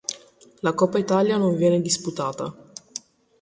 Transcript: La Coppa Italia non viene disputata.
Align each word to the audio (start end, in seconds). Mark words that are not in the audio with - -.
La 0.61 0.73
Coppa 0.73 0.97
Italia 0.97 1.37
non 1.37 1.55
viene 1.55 1.79
disputata. 1.79 2.51